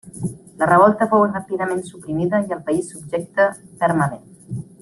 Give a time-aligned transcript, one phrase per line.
[0.61, 3.49] La revolta fou ràpidament suprimida i el país subjecte
[3.85, 4.29] fermament.